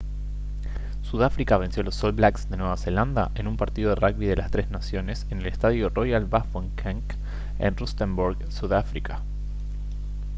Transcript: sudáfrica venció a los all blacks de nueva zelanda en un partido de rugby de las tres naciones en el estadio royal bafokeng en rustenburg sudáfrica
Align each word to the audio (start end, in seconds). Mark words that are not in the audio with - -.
sudáfrica 1.03 1.59
venció 1.59 1.81
a 1.81 1.83
los 1.83 2.03
all 2.03 2.11
blacks 2.13 2.49
de 2.49 2.57
nueva 2.57 2.75
zelanda 2.75 3.29
en 3.35 3.47
un 3.47 3.55
partido 3.55 3.93
de 3.93 3.97
rugby 4.01 4.25
de 4.25 4.35
las 4.35 4.49
tres 4.49 4.67
naciones 4.71 5.27
en 5.29 5.41
el 5.41 5.45
estadio 5.45 5.89
royal 5.89 6.25
bafokeng 6.25 7.03
en 7.59 7.77
rustenburg 7.77 8.51
sudáfrica 8.51 9.19